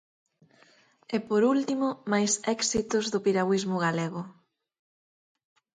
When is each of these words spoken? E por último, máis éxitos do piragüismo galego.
E 1.15 1.17
por 1.27 1.41
último, 1.53 1.87
máis 2.11 2.31
éxitos 2.55 3.05
do 3.13 3.23
piragüismo 3.25 3.77
galego. 3.85 4.21